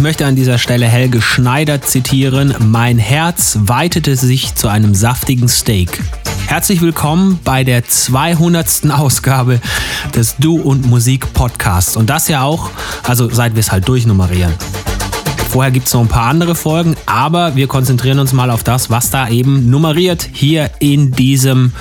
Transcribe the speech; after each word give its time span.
Ich 0.00 0.02
möchte 0.02 0.24
an 0.24 0.34
dieser 0.34 0.56
Stelle 0.56 0.86
Helge 0.86 1.20
Schneider 1.20 1.82
zitieren. 1.82 2.54
Mein 2.58 2.96
Herz 2.96 3.58
weitete 3.60 4.16
sich 4.16 4.54
zu 4.54 4.68
einem 4.68 4.94
saftigen 4.94 5.46
Steak. 5.46 6.02
Herzlich 6.46 6.80
willkommen 6.80 7.38
bei 7.44 7.64
der 7.64 7.86
200. 7.86 8.92
Ausgabe 8.92 9.60
des 10.14 10.36
Du 10.38 10.58
und 10.58 10.86
Musik 10.86 11.34
Podcasts. 11.34 11.98
Und 11.98 12.08
das 12.08 12.28
ja 12.28 12.40
auch, 12.40 12.70
also 13.02 13.28
seit 13.28 13.56
wir 13.56 13.60
es 13.60 13.70
halt 13.70 13.86
durchnummerieren. 13.88 14.54
Vorher 15.50 15.70
gibt 15.70 15.86
es 15.86 15.92
noch 15.92 16.00
ein 16.00 16.08
paar 16.08 16.30
andere 16.30 16.54
Folgen, 16.54 16.96
aber 17.04 17.54
wir 17.54 17.66
konzentrieren 17.66 18.20
uns 18.20 18.32
mal 18.32 18.48
auf 18.48 18.64
das, 18.64 18.88
was 18.88 19.10
da 19.10 19.28
eben 19.28 19.68
nummeriert 19.68 20.26
hier 20.32 20.70
in 20.78 21.10
diesem 21.10 21.74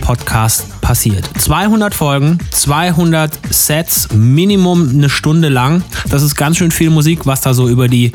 Podcast 0.00 0.66
passiert. 0.92 1.26
200 1.38 1.94
Folgen, 1.94 2.36
200 2.50 3.38
Sets, 3.48 4.08
Minimum 4.12 4.90
eine 4.90 5.08
Stunde 5.08 5.48
lang. 5.48 5.82
Das 6.10 6.22
ist 6.22 6.34
ganz 6.34 6.58
schön 6.58 6.70
viel 6.70 6.90
Musik, 6.90 7.24
was 7.24 7.40
da 7.40 7.54
so 7.54 7.66
über 7.66 7.88
die 7.88 8.12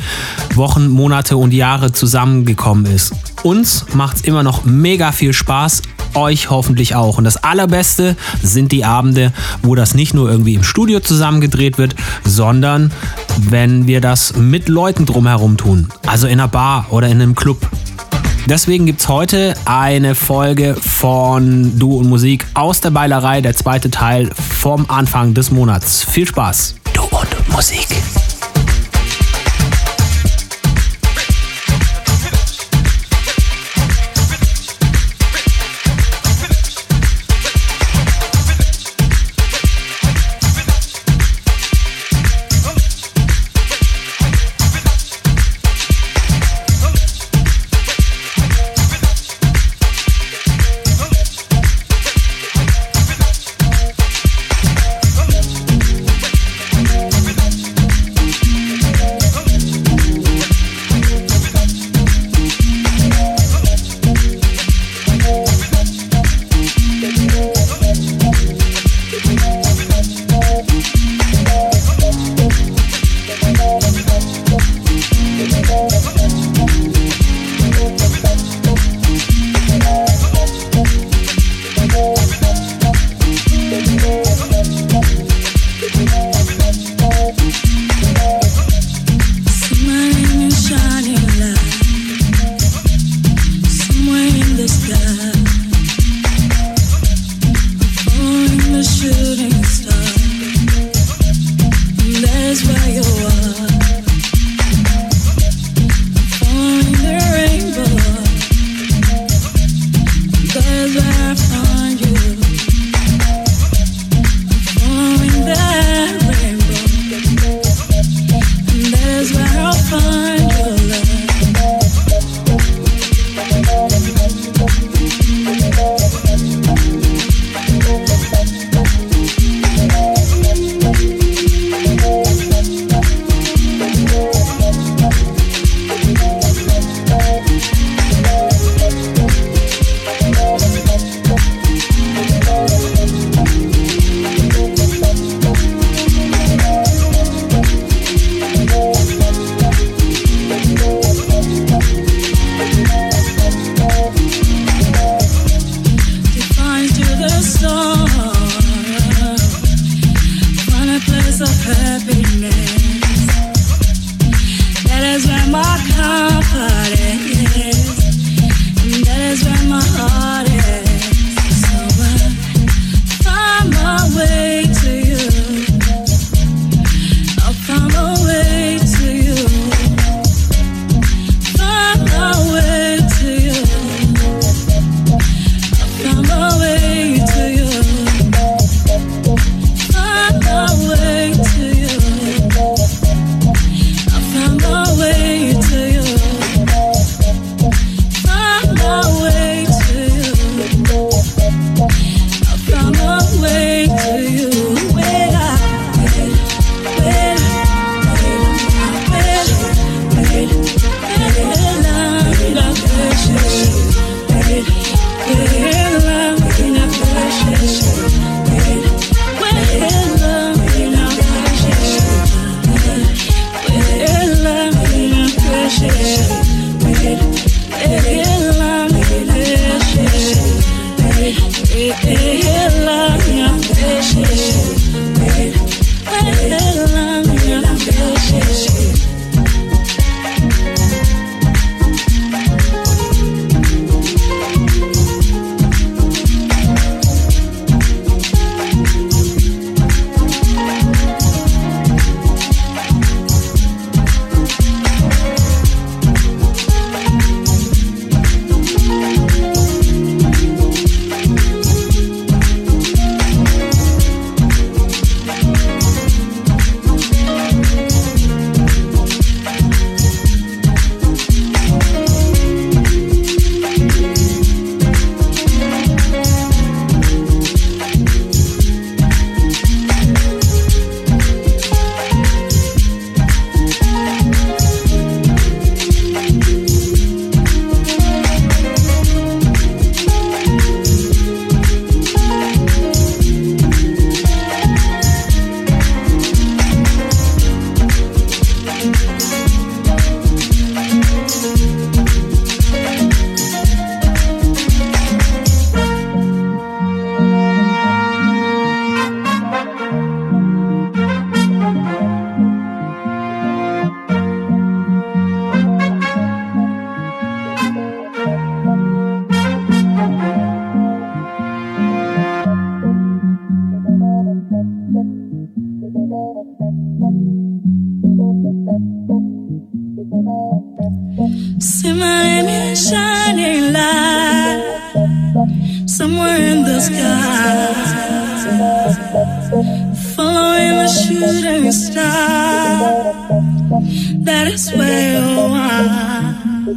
Wochen, 0.54 0.88
Monate 0.88 1.38
und 1.38 1.55
Jahre 1.55 1.91
zusammengekommen 1.91 2.85
ist. 2.85 3.16
Uns 3.41 3.88
macht 3.95 4.18
es 4.18 4.21
immer 4.21 4.44
noch 4.44 4.63
mega 4.63 5.12
viel 5.12 5.34
Spaß, 5.34 5.82
euch 6.13 6.52
hoffentlich 6.52 6.94
auch. 6.94 7.18
Und 7.18 7.23
das 7.23 7.38
Allerbeste 7.38 8.16
sind 8.44 8.71
die 8.71 8.85
Abende, 8.85 9.34
wo 9.63 9.73
das 9.73 9.96
nicht 9.96 10.13
nur 10.13 10.30
irgendwie 10.30 10.54
im 10.54 10.62
Studio 10.63 10.99
zusammengedreht 10.99 11.80
wird, 11.80 11.96
sondern 12.26 12.91
wenn 13.40 13.88
wir 13.88 14.02
das 14.02 14.35
mit 14.35 14.70
Leuten 14.70 15.07
drumherum 15.07 15.57
tun. 15.57 15.88
Also 16.05 16.27
in 16.27 16.34
einer 16.34 16.48
Bar 16.48 16.85
oder 16.91 17.07
in 17.07 17.23
einem 17.23 17.34
Club. 17.34 17.68
Deswegen 18.50 18.86
gibt 18.86 19.02
es 19.02 19.10
heute 19.10 19.56
eine 19.66 20.16
Folge 20.16 20.78
von 20.80 21.78
Du 21.78 21.98
und 21.98 22.08
Musik 22.08 22.48
aus 22.54 22.80
der 22.80 22.92
Beilerei, 22.92 23.42
der 23.42 23.54
zweite 23.54 23.92
Teil 23.92 24.30
vom 24.30 24.90
Anfang 24.90 25.34
des 25.34 25.52
Monats. 25.52 26.05
Viel 26.05 26.26
Spaß. 26.26 26.76
Du 26.94 27.02
und 27.04 27.50
Musik. 27.50 27.88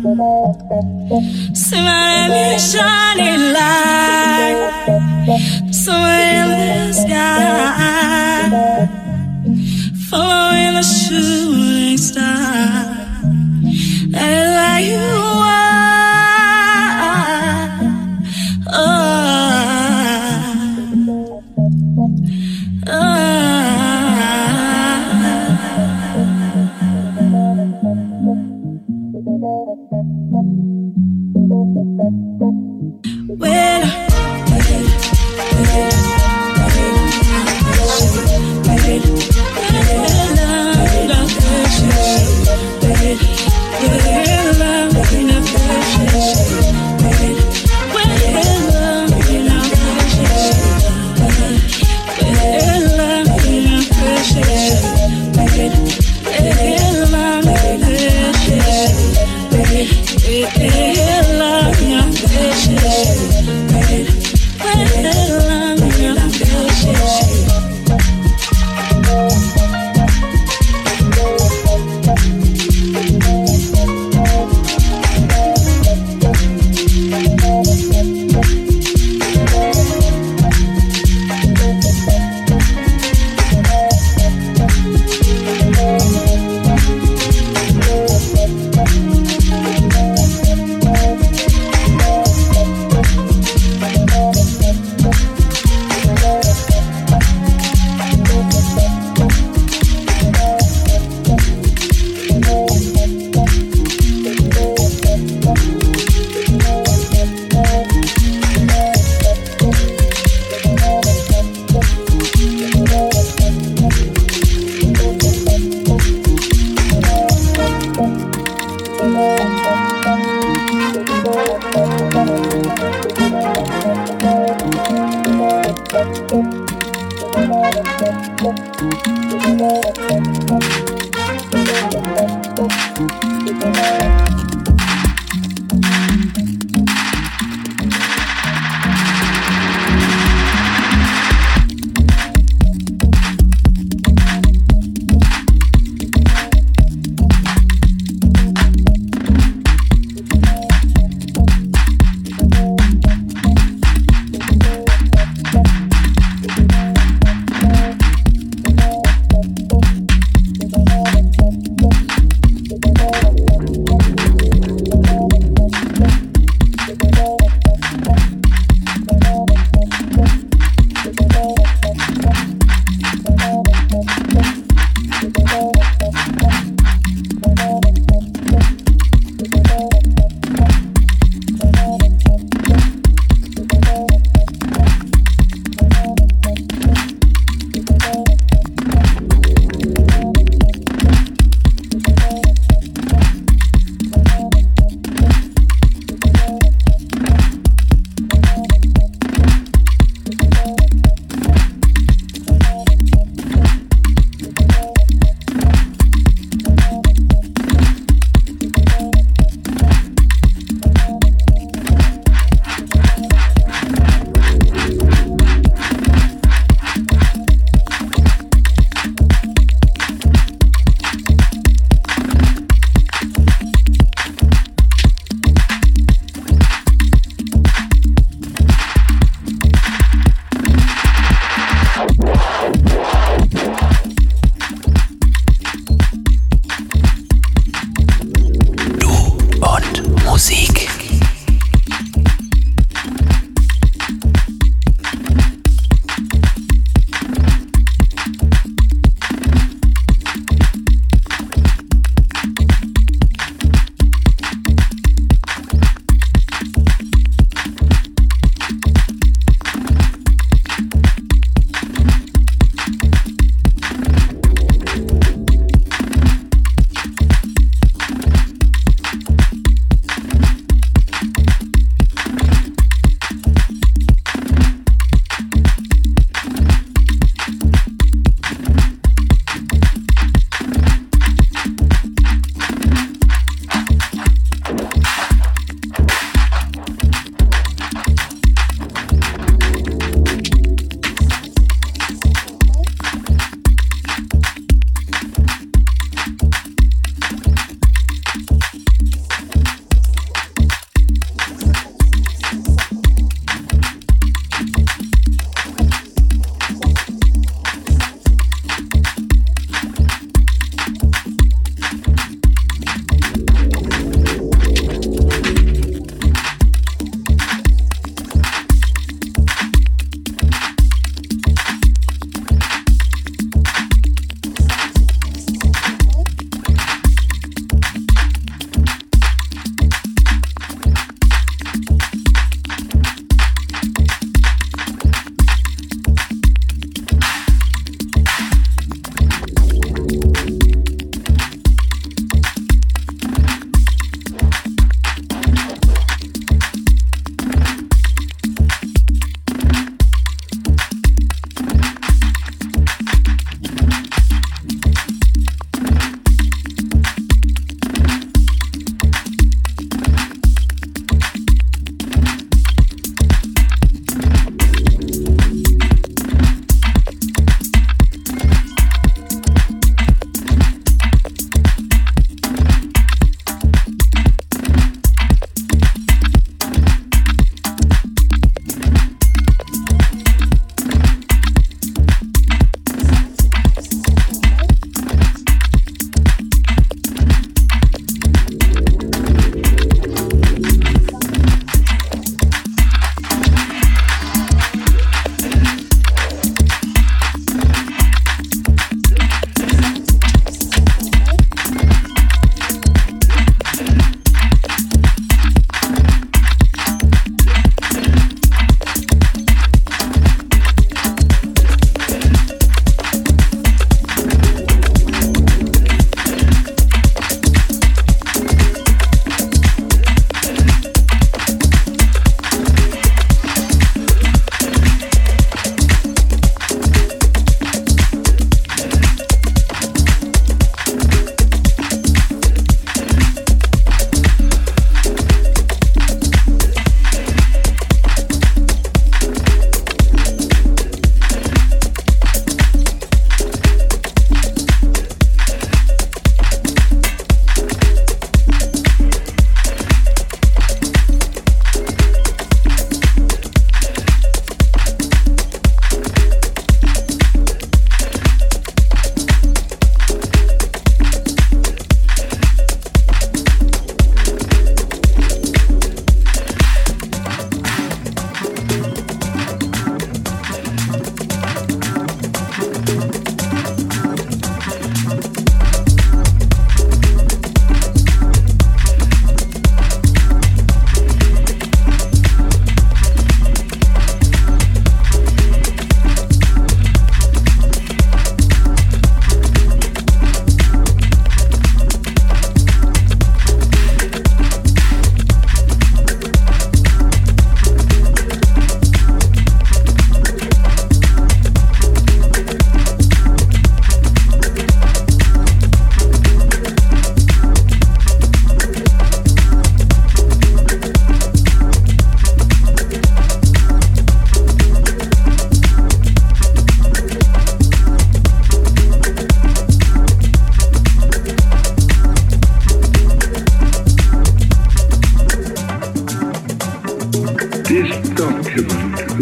Somebody 0.02 0.56
shining. 2.58 3.40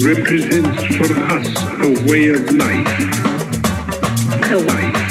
represents 0.08 0.96
for 0.96 1.12
us 1.34 1.48
a 1.84 2.10
way 2.10 2.30
of 2.30 2.40
life. 2.54 2.88
A 4.50 4.56
life. 4.56 5.02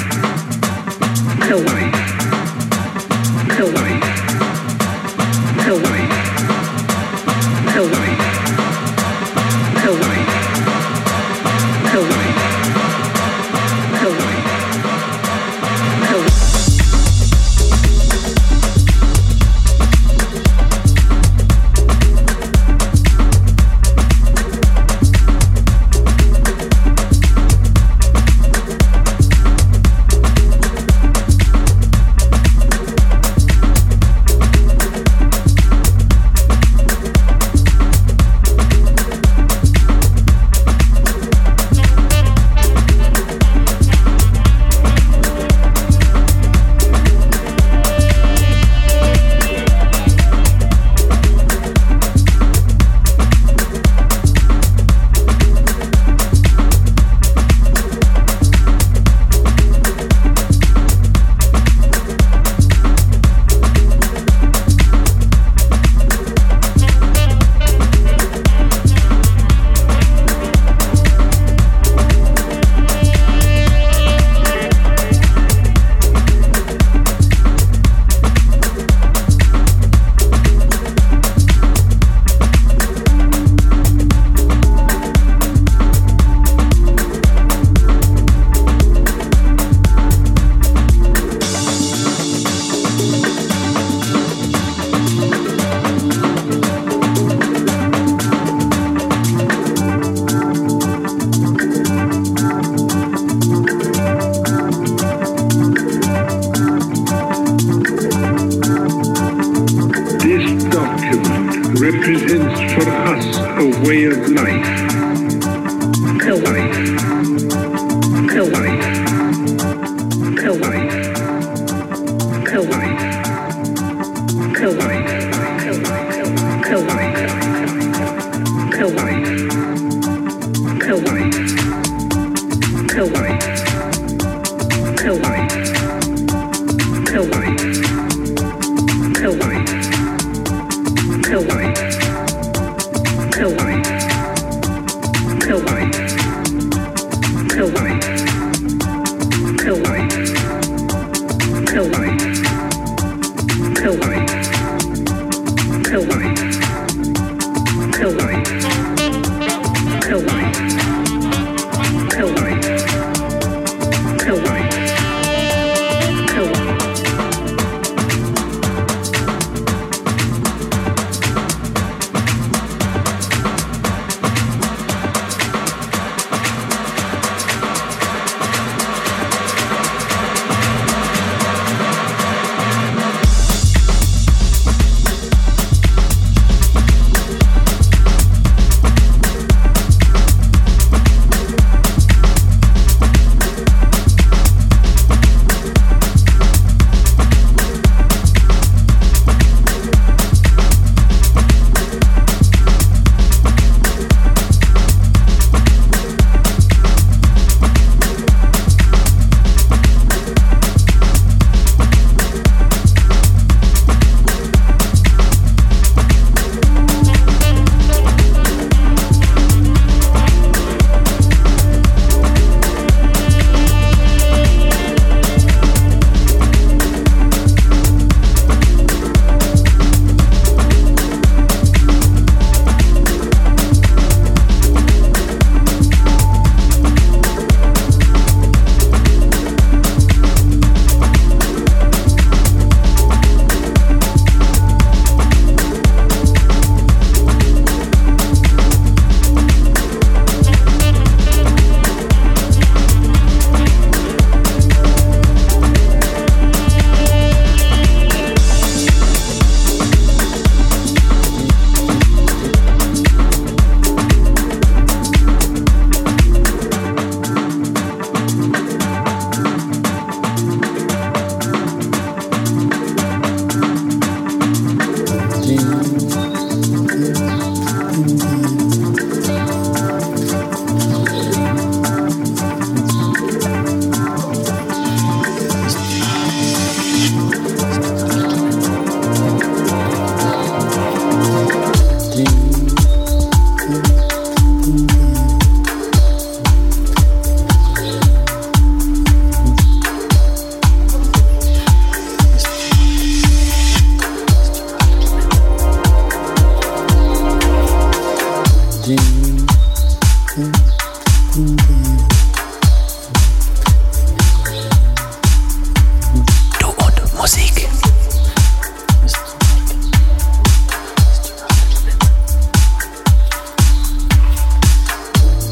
A 1.50 1.54
life. 1.54 1.87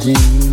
Imagine 0.07 0.46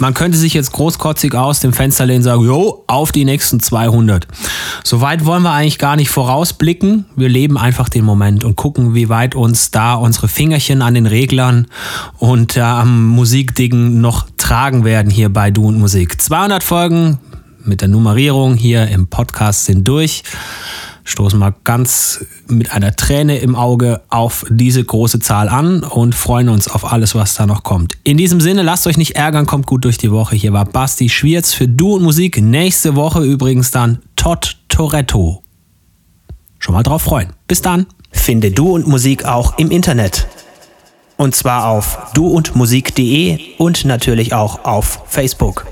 man 0.00 0.14
könnte 0.14 0.38
sich 0.38 0.54
jetzt 0.54 0.72
großkotzig 0.72 1.34
aus 1.34 1.60
dem 1.60 1.72
Fenster 1.72 2.06
lehnen 2.06 2.18
und 2.18 2.24
sagen, 2.24 2.44
jo, 2.44 2.84
auf 2.86 3.12
die 3.12 3.24
nächsten 3.24 3.60
200. 3.60 4.26
Soweit 4.82 5.26
wollen 5.26 5.42
wir 5.42 5.52
eigentlich 5.52 5.78
gar 5.78 5.96
nicht 5.96 6.10
vorausblicken. 6.10 7.04
Wir 7.16 7.28
leben 7.28 7.58
einfach 7.58 7.88
den 7.88 8.04
Moment 8.04 8.42
und 8.44 8.56
gucken, 8.56 8.94
wie 8.94 9.08
weit 9.08 9.34
uns 9.34 9.70
da 9.70 9.94
unsere 9.94 10.28
Fingerchen 10.28 10.80
an 10.82 10.94
den 10.94 11.06
Reglern 11.06 11.66
und 12.18 12.56
äh, 12.56 12.60
am 12.60 13.08
Musikding 13.08 14.00
noch 14.00 14.26
tragen 14.38 14.84
werden 14.84 15.10
hier 15.10 15.28
bei 15.28 15.50
Du 15.50 15.68
und 15.68 15.78
Musik. 15.78 16.20
200 16.20 16.62
Folgen 16.62 17.18
mit 17.64 17.82
der 17.82 17.88
Nummerierung 17.88 18.54
hier 18.54 18.88
im 18.88 19.06
Podcast 19.06 19.66
sind 19.66 19.86
durch 19.86 20.22
stoßen 21.10 21.38
mal 21.38 21.54
ganz 21.64 22.24
mit 22.48 22.72
einer 22.72 22.94
Träne 22.96 23.38
im 23.38 23.56
Auge 23.56 24.00
auf 24.08 24.44
diese 24.48 24.82
große 24.82 25.20
Zahl 25.20 25.48
an 25.48 25.82
und 25.82 26.14
freuen 26.14 26.48
uns 26.48 26.68
auf 26.68 26.90
alles, 26.90 27.14
was 27.14 27.34
da 27.34 27.46
noch 27.46 27.62
kommt. 27.62 27.94
In 28.04 28.16
diesem 28.16 28.40
Sinne, 28.40 28.62
lasst 28.62 28.86
euch 28.86 28.96
nicht 28.96 29.16
ärgern, 29.16 29.46
kommt 29.46 29.66
gut 29.66 29.84
durch 29.84 29.98
die 29.98 30.10
Woche. 30.10 30.36
Hier 30.36 30.52
war 30.52 30.64
Basti 30.64 31.08
Schwierz 31.08 31.52
für 31.52 31.68
Du 31.68 31.96
und 31.96 32.02
Musik. 32.02 32.40
Nächste 32.40 32.96
Woche 32.96 33.22
übrigens 33.22 33.70
dann 33.70 33.98
Todd 34.16 34.56
Toretto. 34.68 35.42
Schon 36.58 36.74
mal 36.74 36.82
drauf 36.82 37.02
freuen. 37.02 37.32
Bis 37.48 37.62
dann. 37.62 37.86
Finde 38.12 38.50
Du 38.50 38.74
und 38.74 38.86
Musik 38.86 39.24
auch 39.24 39.58
im 39.58 39.70
Internet. 39.70 40.26
Und 41.16 41.34
zwar 41.34 41.68
auf 41.68 42.12
duundmusik.de 42.14 43.38
und 43.58 43.84
natürlich 43.84 44.32
auch 44.34 44.64
auf 44.64 45.02
Facebook. 45.06 45.66